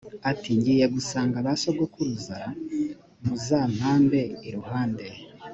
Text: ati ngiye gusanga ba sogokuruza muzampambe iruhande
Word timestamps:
ati 0.31 0.49
ngiye 0.57 0.85
gusanga 0.95 1.37
ba 1.45 1.53
sogokuruza 1.61 2.39
muzampambe 3.23 4.21
iruhande 4.47 5.07